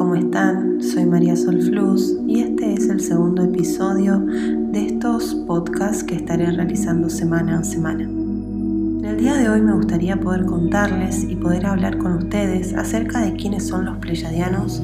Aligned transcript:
¿cómo 0.00 0.14
están? 0.14 0.82
Soy 0.82 1.04
María 1.04 1.36
Sol 1.36 1.60
Fluz 1.60 2.16
y 2.26 2.40
este 2.40 2.72
es 2.72 2.88
el 2.88 3.00
segundo 3.00 3.44
episodio 3.44 4.18
de 4.18 4.86
estos 4.86 5.34
podcasts 5.46 6.02
que 6.02 6.14
estaré 6.14 6.50
realizando 6.50 7.10
semana 7.10 7.58
a 7.58 7.64
semana. 7.64 8.04
En 8.04 9.04
el 9.04 9.18
día 9.18 9.34
de 9.34 9.50
hoy 9.50 9.60
me 9.60 9.74
gustaría 9.74 10.16
poder 10.18 10.46
contarles 10.46 11.24
y 11.24 11.36
poder 11.36 11.66
hablar 11.66 11.98
con 11.98 12.14
ustedes 12.14 12.72
acerca 12.72 13.20
de 13.20 13.34
quiénes 13.34 13.68
son 13.68 13.84
los 13.84 13.98
pleyadianos 13.98 14.82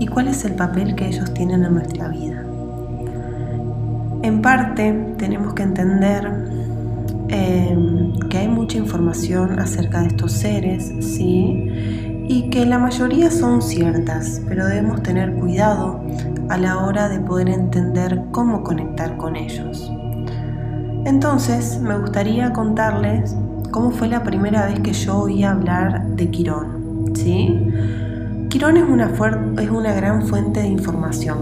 y 0.00 0.08
cuál 0.08 0.26
es 0.26 0.44
el 0.44 0.56
papel 0.56 0.96
que 0.96 1.06
ellos 1.06 1.32
tienen 1.32 1.62
en 1.62 1.72
nuestra 1.72 2.08
vida. 2.08 2.44
En 4.24 4.42
parte 4.42 5.14
tenemos 5.16 5.54
que 5.54 5.62
entender 5.62 6.28
eh, 7.28 8.12
que 8.28 8.38
hay 8.38 8.48
mucha 8.48 8.78
información 8.78 9.60
acerca 9.60 10.00
de 10.00 10.08
estos 10.08 10.32
seres, 10.32 10.92
¿sí? 10.98 11.70
Y 12.28 12.50
que 12.50 12.66
la 12.66 12.78
mayoría 12.78 13.30
son 13.30 13.62
ciertas, 13.62 14.40
pero 14.48 14.66
debemos 14.66 15.02
tener 15.02 15.34
cuidado 15.34 16.00
a 16.48 16.58
la 16.58 16.78
hora 16.78 17.08
de 17.08 17.20
poder 17.20 17.48
entender 17.48 18.22
cómo 18.32 18.62
conectar 18.62 19.16
con 19.16 19.36
ellos. 19.36 19.92
Entonces, 21.04 21.80
me 21.80 21.96
gustaría 21.98 22.52
contarles 22.52 23.36
cómo 23.70 23.90
fue 23.92 24.08
la 24.08 24.24
primera 24.24 24.66
vez 24.66 24.80
que 24.80 24.92
yo 24.92 25.18
oí 25.18 25.44
hablar 25.44 26.04
de 26.16 26.30
Quirón. 26.30 27.12
¿sí? 27.14 27.68
Quirón 28.48 28.76
es 28.76 28.88
una, 28.88 29.12
es 29.60 29.70
una 29.70 29.94
gran 29.94 30.26
fuente 30.26 30.60
de 30.60 30.68
información. 30.68 31.38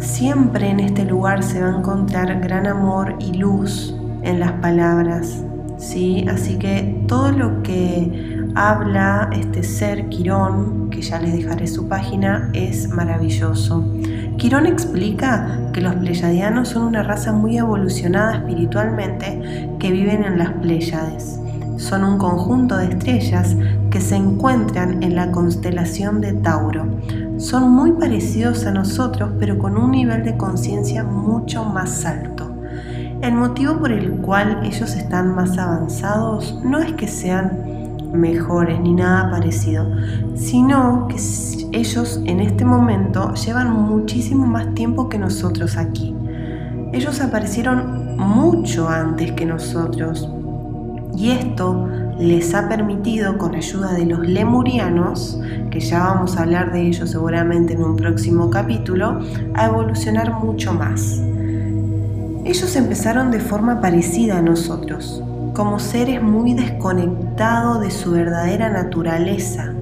Siempre 0.00 0.70
en 0.70 0.80
este 0.80 1.04
lugar 1.04 1.42
se 1.42 1.60
va 1.60 1.74
a 1.74 1.78
encontrar 1.78 2.40
gran 2.40 2.66
amor 2.66 3.16
y 3.18 3.34
luz 3.34 3.94
en 4.22 4.40
las 4.40 4.52
palabras. 4.52 5.44
¿sí? 5.76 6.24
Así 6.28 6.56
que 6.58 7.04
todo 7.06 7.32
lo 7.32 7.62
que 7.62 8.31
habla 8.54 9.30
este 9.32 9.62
ser 9.62 10.08
Quirón, 10.08 10.90
que 10.90 11.02
ya 11.02 11.18
les 11.18 11.32
dejaré 11.32 11.66
su 11.66 11.88
página, 11.88 12.50
es 12.52 12.88
maravilloso. 12.88 13.84
Quirón 14.36 14.66
explica 14.66 15.58
que 15.72 15.80
los 15.80 15.94
pleyadianos 15.94 16.68
son 16.68 16.84
una 16.84 17.02
raza 17.02 17.32
muy 17.32 17.58
evolucionada 17.58 18.36
espiritualmente 18.36 19.68
que 19.78 19.90
viven 19.90 20.24
en 20.24 20.38
las 20.38 20.50
Pléyades. 20.52 21.38
Son 21.76 22.04
un 22.04 22.18
conjunto 22.18 22.76
de 22.76 22.86
estrellas 22.86 23.56
que 23.90 24.00
se 24.00 24.16
encuentran 24.16 25.02
en 25.02 25.16
la 25.16 25.30
constelación 25.32 26.20
de 26.20 26.32
Tauro. 26.34 26.86
Son 27.38 27.70
muy 27.70 27.92
parecidos 27.92 28.66
a 28.66 28.72
nosotros, 28.72 29.32
pero 29.38 29.58
con 29.58 29.76
un 29.76 29.90
nivel 29.90 30.22
de 30.24 30.36
conciencia 30.36 31.02
mucho 31.02 31.64
más 31.64 32.04
alto. 32.04 32.52
El 33.20 33.34
motivo 33.34 33.78
por 33.78 33.92
el 33.92 34.10
cual 34.16 34.60
ellos 34.64 34.94
están 34.96 35.34
más 35.34 35.56
avanzados 35.56 36.60
no 36.64 36.78
es 36.78 36.92
que 36.94 37.06
sean 37.06 37.71
mejores 38.12 38.80
ni 38.80 38.92
nada 38.92 39.30
parecido, 39.30 39.86
sino 40.34 41.08
que 41.08 41.16
ellos 41.72 42.20
en 42.24 42.40
este 42.40 42.64
momento 42.64 43.32
llevan 43.34 43.72
muchísimo 43.72 44.46
más 44.46 44.74
tiempo 44.74 45.08
que 45.08 45.18
nosotros 45.18 45.76
aquí. 45.76 46.14
Ellos 46.92 47.20
aparecieron 47.20 48.16
mucho 48.16 48.88
antes 48.88 49.32
que 49.32 49.46
nosotros 49.46 50.28
y 51.16 51.30
esto 51.30 51.88
les 52.18 52.54
ha 52.54 52.68
permitido 52.68 53.36
con 53.38 53.54
ayuda 53.54 53.92
de 53.92 54.06
los 54.06 54.26
lemurianos, 54.26 55.40
que 55.70 55.80
ya 55.80 56.00
vamos 56.00 56.36
a 56.36 56.42
hablar 56.42 56.72
de 56.72 56.82
ellos 56.86 57.10
seguramente 57.10 57.74
en 57.74 57.82
un 57.82 57.96
próximo 57.96 58.50
capítulo, 58.50 59.20
a 59.54 59.66
evolucionar 59.66 60.32
mucho 60.32 60.72
más. 60.72 61.20
Ellos 62.44 62.76
empezaron 62.76 63.30
de 63.30 63.40
forma 63.40 63.80
parecida 63.80 64.38
a 64.38 64.42
nosotros, 64.42 65.22
como 65.54 65.78
seres 65.78 66.22
muy 66.22 66.54
desconectados 66.54 67.80
de 67.80 67.90
su 67.90 68.12
verdadera 68.12 68.70
naturaleza. 68.70 69.72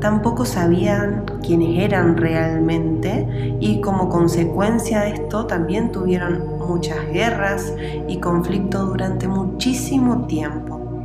Tampoco 0.00 0.44
sabían 0.44 1.24
quiénes 1.44 1.78
eran 1.78 2.16
realmente 2.16 3.56
y 3.60 3.80
como 3.80 4.08
consecuencia 4.08 5.02
de 5.02 5.10
esto 5.10 5.46
también 5.46 5.92
tuvieron 5.92 6.58
muchas 6.66 7.06
guerras 7.12 7.72
y 8.08 8.18
conflictos 8.18 8.88
durante 8.88 9.28
muchísimo 9.28 10.26
tiempo. 10.26 11.04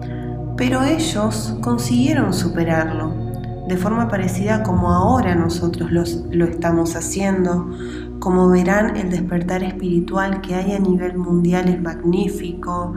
Pero 0.56 0.82
ellos 0.84 1.56
consiguieron 1.62 2.34
superarlo, 2.34 3.14
de 3.68 3.78
forma 3.78 4.08
parecida 4.08 4.64
como 4.64 4.92
ahora 4.92 5.36
nosotros 5.36 5.92
lo 5.92 6.46
estamos 6.46 6.96
haciendo. 6.96 7.68
Como 8.28 8.50
verán, 8.50 8.98
el 8.98 9.10
despertar 9.10 9.64
espiritual 9.64 10.42
que 10.42 10.54
hay 10.54 10.74
a 10.74 10.80
nivel 10.80 11.18
mundial 11.18 11.70
es 11.70 11.82
magnífico. 11.82 12.94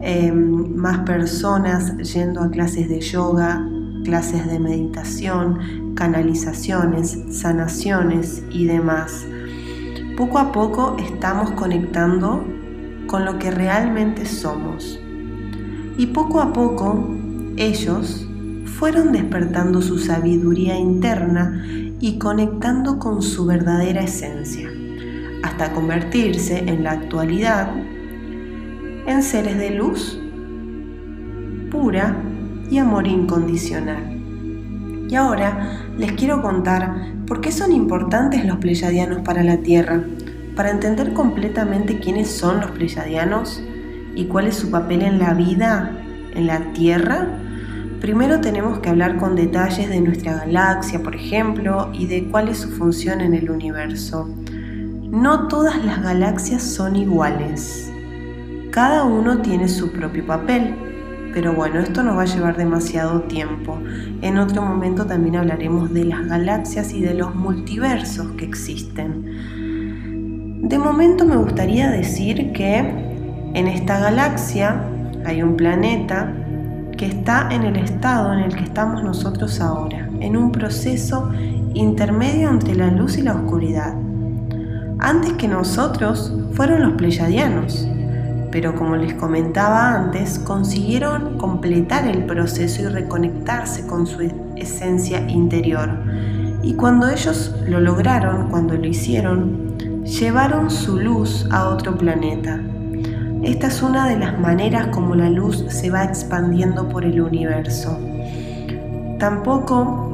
Em, 0.00 0.76
más 0.76 1.00
personas 1.00 1.96
yendo 1.96 2.40
a 2.40 2.48
clases 2.48 2.88
de 2.88 3.00
yoga, 3.00 3.68
clases 4.04 4.46
de 4.46 4.60
meditación, 4.60 5.94
canalizaciones, 5.96 7.18
sanaciones 7.28 8.44
y 8.52 8.66
demás. 8.66 9.26
Poco 10.16 10.38
a 10.38 10.52
poco 10.52 10.96
estamos 11.00 11.50
conectando 11.50 12.44
con 13.08 13.24
lo 13.24 13.36
que 13.40 13.50
realmente 13.50 14.26
somos. 14.26 15.00
Y 15.96 16.06
poco 16.06 16.40
a 16.40 16.52
poco 16.52 17.04
ellos 17.56 18.28
fueron 18.78 19.10
despertando 19.10 19.82
su 19.82 19.98
sabiduría 19.98 20.78
interna 20.78 21.64
y 22.00 22.18
conectando 22.18 22.98
con 22.98 23.22
su 23.22 23.46
verdadera 23.46 24.02
esencia, 24.02 24.68
hasta 25.42 25.72
convertirse 25.72 26.58
en 26.58 26.84
la 26.84 26.92
actualidad 26.92 27.70
en 29.06 29.22
seres 29.22 29.56
de 29.58 29.70
luz 29.70 30.20
pura 31.70 32.16
y 32.70 32.78
amor 32.78 33.06
incondicional. 33.06 34.18
Y 35.08 35.14
ahora 35.14 35.86
les 35.96 36.12
quiero 36.12 36.42
contar 36.42 37.14
por 37.26 37.40
qué 37.40 37.50
son 37.50 37.72
importantes 37.72 38.44
los 38.44 38.58
pleyadianos 38.58 39.22
para 39.22 39.42
la 39.42 39.58
Tierra, 39.58 40.02
para 40.54 40.70
entender 40.70 41.12
completamente 41.14 41.98
quiénes 41.98 42.30
son 42.30 42.60
los 42.60 42.70
pleyadianos 42.72 43.62
y 44.14 44.26
cuál 44.26 44.48
es 44.48 44.56
su 44.56 44.70
papel 44.70 45.02
en 45.02 45.18
la 45.18 45.32
vida, 45.32 45.92
en 46.34 46.46
la 46.46 46.72
Tierra. 46.72 47.28
Primero 48.00 48.40
tenemos 48.40 48.78
que 48.78 48.88
hablar 48.90 49.16
con 49.16 49.34
detalles 49.34 49.88
de 49.88 50.00
nuestra 50.00 50.36
galaxia, 50.36 51.02
por 51.02 51.16
ejemplo, 51.16 51.90
y 51.92 52.06
de 52.06 52.28
cuál 52.28 52.48
es 52.48 52.58
su 52.58 52.70
función 52.70 53.20
en 53.20 53.34
el 53.34 53.50
universo. 53.50 54.28
No 55.10 55.48
todas 55.48 55.84
las 55.84 56.00
galaxias 56.02 56.62
son 56.62 56.94
iguales. 56.94 57.92
Cada 58.70 59.02
uno 59.02 59.38
tiene 59.38 59.66
su 59.66 59.90
propio 59.90 60.24
papel, 60.24 60.76
pero 61.34 61.54
bueno, 61.54 61.80
esto 61.80 62.04
nos 62.04 62.16
va 62.16 62.22
a 62.22 62.26
llevar 62.26 62.56
demasiado 62.56 63.22
tiempo. 63.22 63.76
En 64.22 64.38
otro 64.38 64.62
momento 64.62 65.04
también 65.04 65.34
hablaremos 65.34 65.92
de 65.92 66.04
las 66.04 66.24
galaxias 66.28 66.92
y 66.92 67.00
de 67.00 67.14
los 67.14 67.34
multiversos 67.34 68.30
que 68.32 68.44
existen. 68.44 69.24
De 70.68 70.78
momento 70.78 71.24
me 71.24 71.36
gustaría 71.36 71.90
decir 71.90 72.52
que 72.52 72.76
en 73.54 73.66
esta 73.66 73.98
galaxia 73.98 74.84
hay 75.24 75.42
un 75.42 75.56
planeta 75.56 76.32
que 76.98 77.06
está 77.06 77.48
en 77.50 77.62
el 77.62 77.76
estado 77.76 78.34
en 78.34 78.40
el 78.40 78.54
que 78.54 78.64
estamos 78.64 79.04
nosotros 79.04 79.60
ahora, 79.60 80.10
en 80.20 80.36
un 80.36 80.50
proceso 80.50 81.30
intermedio 81.72 82.50
entre 82.50 82.74
la 82.74 82.90
luz 82.90 83.16
y 83.16 83.22
la 83.22 83.34
oscuridad. 83.34 83.94
Antes 84.98 85.34
que 85.34 85.46
nosotros 85.46 86.34
fueron 86.54 86.82
los 86.82 86.92
pleyadianos, 86.94 87.88
pero 88.50 88.74
como 88.74 88.96
les 88.96 89.14
comentaba 89.14 89.94
antes, 89.94 90.40
consiguieron 90.40 91.38
completar 91.38 92.08
el 92.08 92.24
proceso 92.24 92.82
y 92.82 92.86
reconectarse 92.86 93.86
con 93.86 94.06
su 94.06 94.22
esencia 94.56 95.20
interior. 95.30 95.90
Y 96.62 96.74
cuando 96.74 97.08
ellos 97.08 97.54
lo 97.68 97.78
lograron, 97.80 98.48
cuando 98.50 98.74
lo 98.74 98.86
hicieron, 98.86 99.78
llevaron 100.02 100.68
su 100.68 100.98
luz 100.98 101.46
a 101.52 101.68
otro 101.68 101.96
planeta. 101.96 102.60
Esta 103.42 103.68
es 103.68 103.82
una 103.82 104.08
de 104.08 104.18
las 104.18 104.38
maneras 104.38 104.88
como 104.88 105.14
la 105.14 105.30
luz 105.30 105.64
se 105.68 105.90
va 105.90 106.04
expandiendo 106.04 106.88
por 106.88 107.04
el 107.04 107.20
universo. 107.20 107.98
Tampoco 109.18 110.08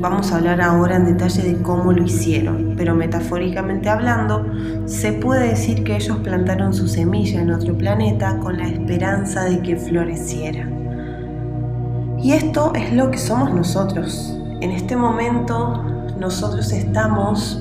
Vamos 0.00 0.30
a 0.30 0.36
hablar 0.36 0.60
ahora 0.60 0.96
en 0.96 1.06
detalle 1.06 1.42
de 1.42 1.62
cómo 1.62 1.92
lo 1.92 2.04
hicieron, 2.04 2.74
pero 2.76 2.94
metafóricamente 2.94 3.88
hablando, 3.88 4.46
se 4.86 5.12
puede 5.12 5.48
decir 5.48 5.82
que 5.82 5.96
ellos 5.96 6.18
plantaron 6.18 6.72
su 6.72 6.86
semilla 6.86 7.40
en 7.40 7.50
otro 7.50 7.76
planeta 7.76 8.38
con 8.38 8.58
la 8.58 8.68
esperanza 8.68 9.44
de 9.44 9.60
que 9.60 9.76
floreciera. 9.76 10.68
Y 12.20 12.32
esto 12.32 12.72
es 12.76 12.92
lo 12.92 13.10
que 13.10 13.18
somos 13.18 13.52
nosotros. 13.52 14.38
En 14.60 14.70
este 14.70 14.94
momento 14.94 15.82
nosotros 16.18 16.70
estamos 16.70 17.60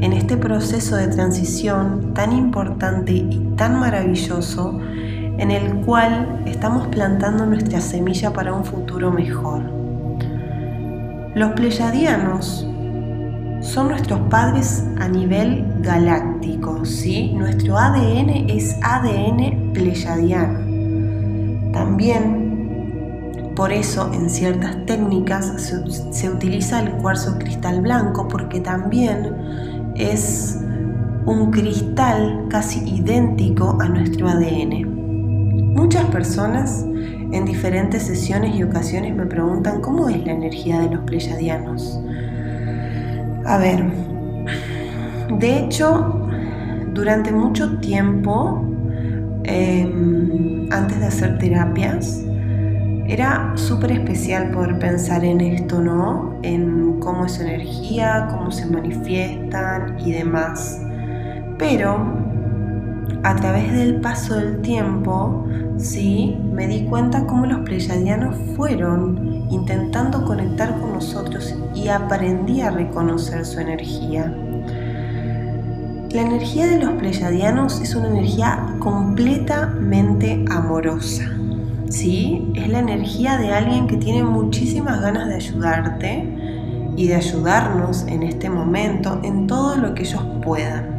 en 0.00 0.12
este 0.12 0.36
proceso 0.36 0.96
de 0.96 1.08
transición 1.08 2.14
tan 2.14 2.32
importante 2.32 3.12
y 3.12 3.52
tan 3.56 3.80
maravilloso 3.80 4.78
en 5.38 5.50
el 5.50 5.76
cual 5.84 6.42
estamos 6.46 6.86
plantando 6.88 7.46
nuestra 7.46 7.80
semilla 7.80 8.32
para 8.32 8.52
un 8.52 8.64
futuro 8.64 9.10
mejor. 9.10 9.62
Los 11.34 11.52
pleyadianos 11.52 12.66
son 13.60 13.88
nuestros 13.88 14.20
padres 14.28 14.84
a 15.00 15.08
nivel 15.08 15.64
galáctico, 15.80 16.84
¿sí? 16.84 17.32
Nuestro 17.34 17.76
ADN 17.76 18.48
es 18.48 18.76
ADN 18.82 19.72
pleyadiano. 19.72 20.60
También 21.72 22.48
por 23.54 23.72
eso 23.72 24.12
en 24.12 24.30
ciertas 24.30 24.86
técnicas 24.86 25.52
se, 25.60 26.12
se 26.12 26.30
utiliza 26.30 26.80
el 26.80 26.92
cuarzo 26.92 27.38
cristal 27.38 27.80
blanco 27.80 28.28
porque 28.28 28.60
también 28.60 29.87
es 29.98 30.60
un 31.26 31.50
cristal 31.50 32.46
casi 32.48 32.88
idéntico 32.88 33.76
a 33.80 33.88
nuestro 33.88 34.28
ADN. 34.28 35.74
Muchas 35.74 36.04
personas 36.06 36.84
en 37.32 37.44
diferentes 37.44 38.04
sesiones 38.04 38.56
y 38.56 38.62
ocasiones 38.62 39.14
me 39.14 39.26
preguntan 39.26 39.80
cómo 39.80 40.08
es 40.08 40.24
la 40.24 40.32
energía 40.32 40.80
de 40.80 40.90
los 40.94 41.04
pleyadianos. 41.04 42.00
A 43.44 43.58
ver, 43.58 43.84
de 45.38 45.58
hecho, 45.58 46.28
durante 46.94 47.32
mucho 47.32 47.78
tiempo, 47.78 48.64
em, 49.44 50.68
antes 50.72 50.98
de 51.00 51.06
hacer 51.06 51.38
terapias, 51.38 52.24
era 53.08 53.52
súper 53.56 53.92
especial 53.92 54.50
poder 54.50 54.78
pensar 54.78 55.24
en 55.24 55.40
esto, 55.40 55.80
¿no? 55.80 56.38
En 56.42 57.00
cómo 57.00 57.24
es 57.24 57.32
su 57.32 57.42
energía, 57.42 58.28
cómo 58.30 58.50
se 58.50 58.66
manifiestan 58.66 59.98
y 59.98 60.12
demás. 60.12 60.78
Pero 61.58 61.96
a 63.22 63.34
través 63.36 63.72
del 63.72 64.00
paso 64.02 64.34
del 64.34 64.60
tiempo, 64.60 65.46
sí, 65.78 66.38
me 66.52 66.66
di 66.66 66.84
cuenta 66.84 67.24
cómo 67.26 67.46
los 67.46 67.60
pleyadianos 67.60 68.36
fueron 68.54 69.46
intentando 69.50 70.24
conectar 70.26 70.78
con 70.78 70.92
nosotros 70.92 71.56
y 71.74 71.88
aprendí 71.88 72.60
a 72.60 72.70
reconocer 72.70 73.46
su 73.46 73.58
energía. 73.58 74.32
La 76.10 76.22
energía 76.22 76.66
de 76.66 76.84
los 76.84 76.92
pleyadianos 76.92 77.80
es 77.80 77.94
una 77.94 78.08
energía 78.08 78.66
completamente 78.80 80.44
amorosa. 80.50 81.37
¿Sí? 81.90 82.52
Es 82.54 82.68
la 82.68 82.80
energía 82.80 83.36
de 83.36 83.52
alguien 83.52 83.86
que 83.86 83.96
tiene 83.96 84.22
muchísimas 84.22 85.00
ganas 85.00 85.28
de 85.28 85.34
ayudarte 85.34 86.28
y 86.96 87.06
de 87.06 87.14
ayudarnos 87.14 88.06
en 88.08 88.22
este 88.22 88.50
momento 88.50 89.20
en 89.22 89.46
todo 89.46 89.76
lo 89.76 89.94
que 89.94 90.02
ellos 90.02 90.22
puedan 90.42 90.98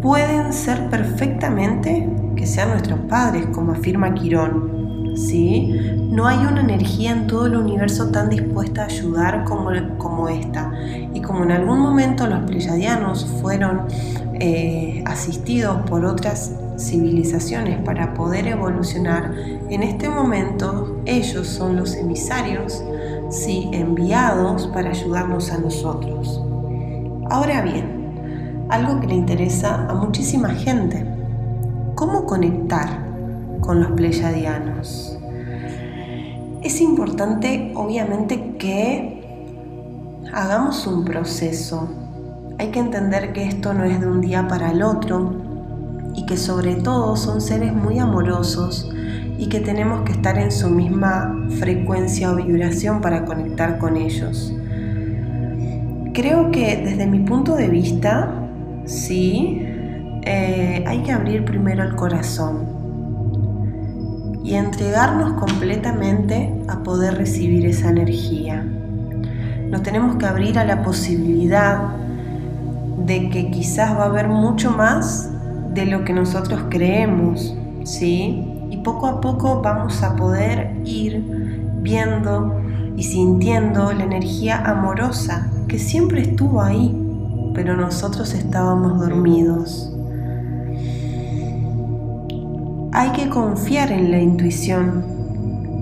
pueden 0.00 0.52
ser 0.52 0.88
perfectamente 0.88 2.08
que 2.36 2.46
sean 2.46 2.70
nuestros 2.70 3.00
padres, 3.00 3.46
como 3.52 3.72
afirma 3.72 4.14
Quirón. 4.14 5.16
¿sí? 5.16 5.74
No 6.10 6.26
hay 6.26 6.38
una 6.38 6.60
energía 6.60 7.12
en 7.12 7.26
todo 7.26 7.46
el 7.46 7.56
universo 7.56 8.10
tan 8.10 8.30
dispuesta 8.30 8.82
a 8.82 8.84
ayudar 8.86 9.44
como, 9.44 9.70
como 9.98 10.28
esta. 10.28 10.72
Y 11.12 11.20
como 11.20 11.44
en 11.44 11.52
algún 11.52 11.80
momento 11.80 12.26
los 12.26 12.40
pleyadianos 12.44 13.26
fueron 13.40 13.82
eh, 14.34 15.02
asistidos 15.06 15.78
por 15.88 16.04
otras 16.04 16.52
civilizaciones 16.80 17.78
para 17.84 18.14
poder 18.14 18.46
evolucionar, 18.46 19.32
en 19.68 19.82
este 19.82 20.08
momento 20.08 21.00
ellos 21.04 21.46
son 21.46 21.76
los 21.76 21.94
emisarios, 21.94 22.82
sí, 23.28 23.68
enviados 23.72 24.66
para 24.68 24.90
ayudarnos 24.90 25.52
a 25.52 25.58
nosotros. 25.58 26.42
Ahora 27.30 27.62
bien, 27.62 28.66
algo 28.70 29.00
que 29.00 29.08
le 29.08 29.14
interesa 29.14 29.86
a 29.88 29.94
muchísima 29.94 30.50
gente. 30.50 31.04
¿Cómo 31.94 32.24
conectar 32.24 32.88
con 33.60 33.80
los 33.80 33.92
pleyadianos? 33.92 35.18
Es 36.62 36.80
importante, 36.80 37.72
obviamente, 37.74 38.56
que 38.58 39.20
hagamos 40.32 40.86
un 40.86 41.04
proceso. 41.04 41.88
Hay 42.58 42.70
que 42.70 42.78
entender 42.78 43.32
que 43.32 43.44
esto 43.44 43.74
no 43.74 43.84
es 43.84 44.00
de 44.00 44.06
un 44.06 44.20
día 44.20 44.46
para 44.46 44.70
el 44.70 44.82
otro 44.82 45.49
y 46.14 46.26
que 46.26 46.36
sobre 46.36 46.74
todo 46.76 47.16
son 47.16 47.40
seres 47.40 47.72
muy 47.72 47.98
amorosos 47.98 48.90
y 49.38 49.48
que 49.48 49.60
tenemos 49.60 50.02
que 50.02 50.12
estar 50.12 50.38
en 50.38 50.52
su 50.52 50.68
misma 50.68 51.46
frecuencia 51.58 52.30
o 52.30 52.36
vibración 52.36 53.00
para 53.00 53.24
conectar 53.24 53.78
con 53.78 53.96
ellos. 53.96 54.52
Creo 56.12 56.50
que 56.50 56.82
desde 56.84 57.06
mi 57.06 57.20
punto 57.20 57.54
de 57.54 57.68
vista, 57.68 58.34
¿sí? 58.84 59.62
Eh, 60.22 60.84
hay 60.86 61.02
que 61.02 61.12
abrir 61.12 61.44
primero 61.44 61.82
el 61.82 61.96
corazón 61.96 62.80
y 64.44 64.54
entregarnos 64.54 65.34
completamente 65.34 66.52
a 66.68 66.82
poder 66.82 67.14
recibir 67.14 67.64
esa 67.64 67.90
energía. 67.90 68.62
Nos 69.70 69.82
tenemos 69.82 70.16
que 70.16 70.26
abrir 70.26 70.58
a 70.58 70.64
la 70.64 70.82
posibilidad 70.82 71.94
de 73.06 73.30
que 73.30 73.50
quizás 73.50 73.96
va 73.96 74.02
a 74.02 74.06
haber 74.06 74.28
mucho 74.28 74.72
más 74.72 75.30
de 75.74 75.86
lo 75.86 76.04
que 76.04 76.12
nosotros 76.12 76.64
creemos, 76.68 77.56
¿sí? 77.84 78.44
Y 78.70 78.78
poco 78.78 79.06
a 79.06 79.20
poco 79.20 79.62
vamos 79.62 80.02
a 80.02 80.16
poder 80.16 80.76
ir 80.84 81.24
viendo 81.82 82.60
y 82.96 83.02
sintiendo 83.02 83.92
la 83.92 84.04
energía 84.04 84.58
amorosa 84.58 85.50
que 85.68 85.78
siempre 85.78 86.22
estuvo 86.22 86.60
ahí, 86.60 86.94
pero 87.54 87.76
nosotros 87.76 88.34
estábamos 88.34 88.98
dormidos. 88.98 89.92
Hay 92.92 93.10
que 93.10 93.28
confiar 93.28 93.92
en 93.92 94.10
la 94.10 94.20
intuición 94.20 95.04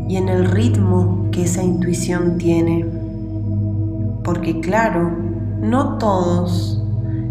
y 0.08 0.16
en 0.16 0.28
el 0.28 0.44
ritmo 0.44 1.28
que 1.32 1.44
esa 1.44 1.62
intuición 1.62 2.38
tiene, 2.38 2.86
porque 4.22 4.60
claro, 4.60 5.10
no 5.60 5.98
todos 5.98 6.82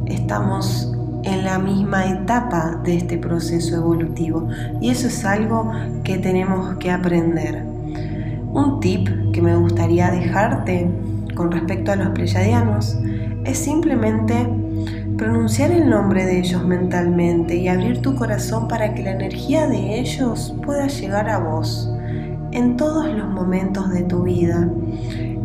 estamos 0.07 0.96
en 1.27 1.43
la 1.43 1.59
misma 1.59 2.05
etapa 2.09 2.79
de 2.83 2.97
este 2.97 3.17
proceso 3.17 3.75
evolutivo 3.75 4.47
y 4.79 4.89
eso 4.89 5.07
es 5.07 5.25
algo 5.25 5.71
que 6.03 6.17
tenemos 6.17 6.77
que 6.77 6.89
aprender. 6.89 7.63
Un 8.53 8.79
tip 8.79 9.09
que 9.33 9.41
me 9.41 9.55
gustaría 9.55 10.09
dejarte 10.09 10.89
con 11.35 11.51
respecto 11.51 11.91
a 11.91 11.97
los 11.97 12.09
pleyadianos 12.09 12.97
es 13.43 13.57
simplemente 13.57 14.47
pronunciar 15.17 15.71
el 15.71 15.89
nombre 15.89 16.25
de 16.25 16.39
ellos 16.39 16.65
mentalmente 16.65 17.55
y 17.55 17.67
abrir 17.67 18.01
tu 18.01 18.15
corazón 18.15 18.67
para 18.67 18.93
que 18.93 19.03
la 19.03 19.11
energía 19.11 19.67
de 19.67 19.99
ellos 19.99 20.55
pueda 20.63 20.87
llegar 20.87 21.29
a 21.29 21.39
vos 21.39 21.91
en 22.51 22.77
todos 22.77 23.07
los 23.13 23.27
momentos 23.27 23.89
de 23.91 24.03
tu 24.03 24.23
vida, 24.23 24.69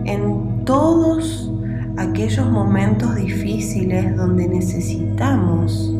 en 0.05 0.65
todos 0.65 1.53
aquellos 1.97 2.51
momentos 2.51 3.15
difíciles 3.17 4.17
donde 4.17 4.49
necesitamos 4.49 5.93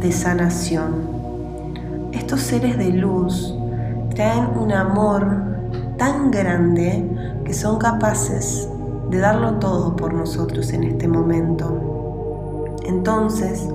de 0.00 0.12
sanación. 0.12 1.12
Estos 2.12 2.40
seres 2.40 2.78
de 2.78 2.90
luz 2.90 3.54
traen 4.14 4.48
un 4.56 4.72
amor 4.72 5.52
tan 5.96 6.30
grande 6.30 7.08
que 7.44 7.54
son 7.54 7.78
capaces 7.78 8.68
de 9.10 9.18
darlo 9.18 9.54
todo 9.58 9.96
por 9.96 10.14
nosotros 10.14 10.72
en 10.72 10.84
este 10.84 11.08
momento. 11.08 12.76
Entonces 12.86 13.68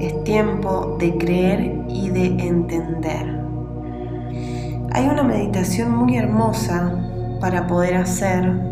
es 0.00 0.24
tiempo 0.24 0.96
de 0.98 1.16
creer 1.18 1.84
y 1.88 2.10
de 2.10 2.26
entender. 2.46 3.40
Hay 4.92 5.06
una 5.06 5.22
meditación 5.22 5.90
muy 5.96 6.16
hermosa 6.16 6.98
para 7.40 7.66
poder 7.66 7.96
hacer 7.96 8.71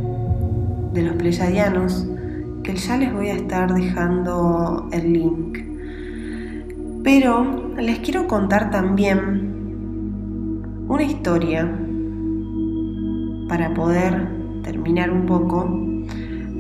de 0.93 1.03
los 1.03 1.15
pleyadianos 1.17 2.07
que 2.63 2.75
ya 2.77 2.97
les 2.97 3.13
voy 3.13 3.29
a 3.29 3.35
estar 3.35 3.73
dejando 3.73 4.89
el 4.93 5.13
link. 5.13 5.59
Pero 7.03 7.75
les 7.77 8.01
quiero 8.01 8.27
contar 8.27 8.71
también 8.71 9.51
una 10.89 11.03
historia 11.03 11.71
para 13.49 13.73
poder 13.75 14.29
terminar 14.63 15.11
un 15.11 15.27
poco 15.27 15.69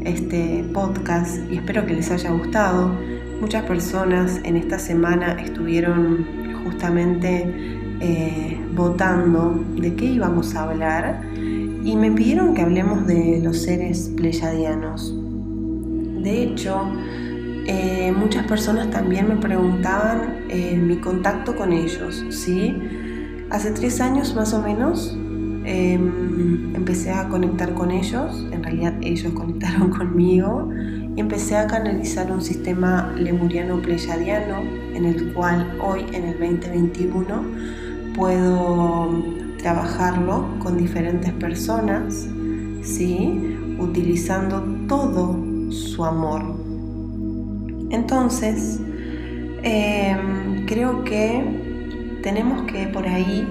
este 0.04 0.64
podcast 0.72 1.38
y 1.50 1.56
espero 1.56 1.84
que 1.86 1.94
les 1.94 2.10
haya 2.10 2.30
gustado. 2.30 2.90
Muchas 3.40 3.64
personas 3.64 4.40
en 4.44 4.56
esta 4.56 4.78
semana 4.78 5.32
estuvieron 5.40 6.26
justamente 6.64 7.54
eh, 8.00 8.58
votando 8.74 9.62
de 9.76 9.94
qué 9.94 10.06
íbamos 10.06 10.54
a 10.54 10.64
hablar 10.64 11.22
y 11.84 11.96
me 11.96 12.10
pidieron 12.10 12.54
que 12.54 12.62
hablemos 12.62 13.06
de 13.06 13.40
los 13.42 13.62
seres 13.62 14.10
pleyadianos. 14.16 15.14
De 16.22 16.42
hecho, 16.42 16.80
eh, 17.66 18.12
muchas 18.16 18.46
personas 18.46 18.90
también 18.90 19.28
me 19.28 19.36
preguntaban 19.36 20.44
eh, 20.48 20.76
mi 20.76 20.96
contacto 20.96 21.56
con 21.56 21.72
ellos, 21.72 22.24
¿sí? 22.30 22.76
Hace 23.50 23.70
tres 23.72 24.00
años 24.00 24.34
más 24.34 24.52
o 24.54 24.62
menos 24.62 25.16
Em, 25.64 26.74
empecé 26.74 27.10
a 27.10 27.28
conectar 27.28 27.74
con 27.74 27.90
ellos, 27.90 28.46
en 28.50 28.62
realidad 28.62 28.94
ellos 29.02 29.32
conectaron 29.34 29.90
conmigo 29.98 30.70
y 31.14 31.20
empecé 31.20 31.56
a 31.56 31.66
canalizar 31.66 32.32
un 32.32 32.40
sistema 32.40 33.12
lemuriano 33.16 33.80
pleyadiano 33.82 34.62
en 34.94 35.04
el 35.04 35.34
cual 35.34 35.78
hoy 35.82 36.06
en 36.12 36.24
el 36.24 36.38
2021 36.38 37.44
puedo 38.16 39.10
trabajarlo 39.62 40.58
con 40.58 40.78
diferentes 40.78 41.32
personas, 41.34 42.26
¿sí? 42.82 43.56
utilizando 43.78 44.62
todo 44.88 45.36
su 45.70 46.04
amor. 46.04 46.42
Entonces, 47.90 48.80
em, 49.62 50.66
creo 50.66 51.04
que 51.04 52.18
tenemos 52.22 52.62
que 52.70 52.86
por 52.88 53.06
ahí 53.06 53.46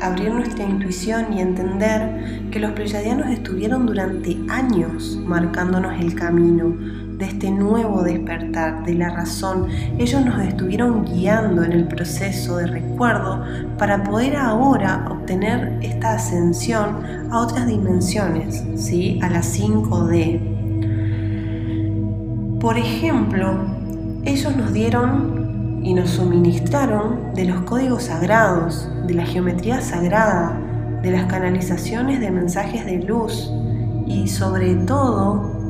abrir 0.00 0.32
nuestra 0.32 0.64
intuición 0.64 1.32
y 1.32 1.40
entender 1.40 2.50
que 2.50 2.58
los 2.58 2.72
pleyadianos 2.72 3.28
estuvieron 3.30 3.86
durante 3.86 4.36
años 4.48 5.18
marcándonos 5.24 6.00
el 6.00 6.14
camino 6.14 6.76
de 7.22 7.28
este 7.28 7.50
nuevo 7.52 8.02
despertar 8.02 8.84
de 8.84 8.94
la 8.94 9.08
razón. 9.10 9.68
Ellos 9.96 10.26
nos 10.26 10.42
estuvieron 10.42 11.04
guiando 11.04 11.62
en 11.62 11.70
el 11.70 11.86
proceso 11.86 12.56
de 12.56 12.66
recuerdo 12.66 13.44
para 13.78 14.02
poder 14.02 14.34
ahora 14.34 15.06
obtener 15.08 15.78
esta 15.82 16.14
ascensión 16.14 17.30
a 17.30 17.38
otras 17.38 17.68
dimensiones, 17.68 18.64
¿sí? 18.74 19.20
a 19.22 19.28
la 19.30 19.38
5D. 19.40 20.40
Por 22.58 22.76
ejemplo, 22.76 23.54
ellos 24.24 24.56
nos 24.56 24.72
dieron 24.72 25.80
y 25.84 25.94
nos 25.94 26.10
suministraron 26.10 27.34
de 27.36 27.44
los 27.44 27.62
códigos 27.62 28.02
sagrados, 28.04 28.90
de 29.06 29.14
la 29.14 29.26
geometría 29.26 29.80
sagrada, 29.80 30.58
de 31.02 31.12
las 31.12 31.26
canalizaciones 31.26 32.18
de 32.18 32.32
mensajes 32.32 32.84
de 32.84 32.98
luz 32.98 33.48
y 34.08 34.26
sobre 34.26 34.74
todo 34.74 35.61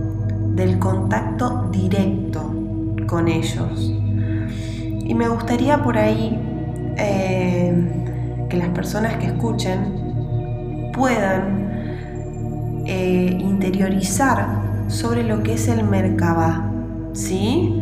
del 0.54 0.78
contacto 0.78 1.68
directo 1.70 2.54
con 3.06 3.28
ellos. 3.28 3.92
Y 5.04 5.14
me 5.14 5.28
gustaría 5.28 5.82
por 5.82 5.98
ahí 5.98 6.38
eh, 6.96 8.46
que 8.48 8.56
las 8.56 8.68
personas 8.68 9.16
que 9.16 9.26
escuchen 9.26 10.90
puedan 10.92 11.62
eh, 12.86 13.36
interiorizar 13.40 14.46
sobre 14.88 15.22
lo 15.22 15.42
que 15.42 15.54
es 15.54 15.68
el 15.68 15.84
Merkabah, 15.84 16.70
¿sí? 17.12 17.80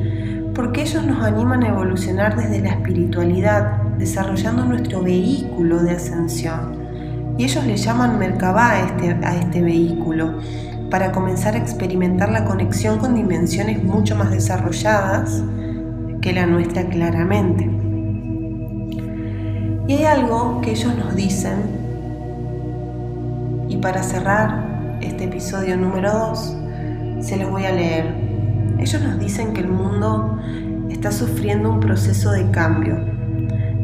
Porque 0.54 0.82
ellos 0.82 1.04
nos 1.04 1.22
animan 1.22 1.64
a 1.64 1.68
evolucionar 1.68 2.36
desde 2.36 2.60
la 2.60 2.70
espiritualidad, 2.70 3.82
desarrollando 3.98 4.64
nuestro 4.64 5.02
vehículo 5.02 5.82
de 5.82 5.92
ascensión. 5.92 6.78
Y 7.38 7.44
ellos 7.44 7.64
le 7.64 7.76
llaman 7.76 8.18
Merkabah 8.18 8.70
a 8.70 8.80
este, 8.80 9.10
a 9.24 9.36
este 9.36 9.62
vehículo 9.62 10.34
para 10.90 11.12
comenzar 11.12 11.54
a 11.54 11.58
experimentar 11.58 12.30
la 12.30 12.44
conexión 12.44 12.98
con 12.98 13.14
dimensiones 13.14 13.82
mucho 13.82 14.16
más 14.16 14.30
desarrolladas 14.30 15.42
que 16.20 16.32
la 16.32 16.46
nuestra 16.46 16.88
claramente. 16.88 17.70
Y 19.86 19.92
hay 19.94 20.04
algo 20.04 20.60
que 20.60 20.72
ellos 20.72 20.94
nos 20.96 21.14
dicen, 21.14 21.56
y 23.68 23.76
para 23.76 24.02
cerrar 24.02 24.98
este 25.00 25.24
episodio 25.24 25.76
número 25.76 26.12
2, 26.12 26.56
se 27.20 27.36
los 27.36 27.50
voy 27.50 27.64
a 27.64 27.72
leer. 27.72 28.14
Ellos 28.78 29.00
nos 29.02 29.18
dicen 29.18 29.52
que 29.52 29.60
el 29.60 29.68
mundo 29.68 30.38
está 30.90 31.12
sufriendo 31.12 31.70
un 31.70 31.80
proceso 31.80 32.32
de 32.32 32.50
cambio 32.50 32.98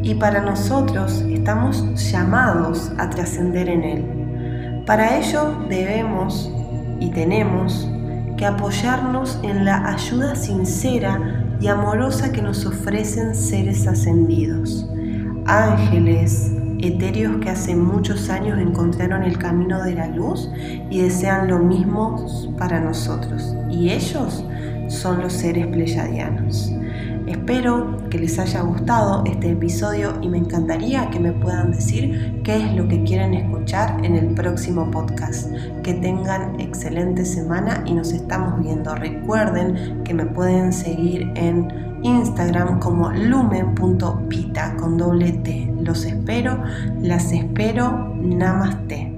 y 0.01 0.15
para 0.15 0.41
nosotros 0.41 1.25
estamos 1.29 1.83
llamados 2.11 2.91
a 2.97 3.09
trascender 3.09 3.69
en 3.69 3.83
él. 3.83 4.83
Para 4.85 5.17
ello 5.17 5.65
debemos 5.67 6.51
y 6.99 7.09
tenemos 7.09 7.89
que 8.37 8.45
apoyarnos 8.45 9.39
en 9.43 9.65
la 9.65 9.87
ayuda 9.89 10.35
sincera 10.35 11.43
y 11.59 11.67
amorosa 11.67 12.31
que 12.31 12.41
nos 12.41 12.65
ofrecen 12.65 13.33
seres 13.33 13.87
ascendidos, 13.87 14.87
ángeles, 15.45 16.51
etéreos 16.79 17.37
que 17.37 17.49
hace 17.49 17.75
muchos 17.75 18.29
años 18.29 18.59
encontraron 18.59 19.23
el 19.23 19.37
camino 19.37 19.83
de 19.83 19.95
la 19.95 20.07
luz 20.07 20.49
y 20.89 21.01
desean 21.01 21.47
lo 21.47 21.59
mismo 21.59 22.53
para 22.57 22.79
nosotros. 22.79 23.55
Y 23.69 23.89
ellos 23.89 24.45
son 24.87 25.21
los 25.21 25.33
seres 25.33 25.65
pleyadianos. 25.67 26.71
Espero 27.25 27.96
que 28.09 28.19
les 28.19 28.39
haya 28.39 28.61
gustado 28.61 29.23
este 29.25 29.51
episodio 29.51 30.13
y 30.21 30.29
me 30.29 30.37
encantaría 30.37 31.09
que 31.09 31.19
me 31.19 31.31
puedan 31.31 31.71
decir 31.71 32.41
qué 32.43 32.57
es 32.57 32.73
lo 32.73 32.87
que 32.87 33.03
quieren 33.03 33.33
escuchar 33.33 34.03
en 34.03 34.15
el 34.15 34.33
próximo 34.33 34.89
podcast. 34.91 35.51
Que 35.83 35.93
tengan 35.93 36.59
excelente 36.59 37.25
semana 37.25 37.83
y 37.85 37.93
nos 37.93 38.11
estamos 38.11 38.59
viendo. 38.61 38.95
Recuerden 38.95 40.03
que 40.03 40.13
me 40.13 40.25
pueden 40.25 40.71
seguir 40.71 41.31
en 41.35 41.67
Instagram 42.03 42.79
como 42.79 43.11
lumen.pita 43.11 44.75
con 44.77 44.97
doble 44.97 45.31
T. 45.31 45.73
Los 45.81 46.05
espero, 46.05 46.63
las 47.01 47.31
espero, 47.31 48.13
namaste. 48.15 49.16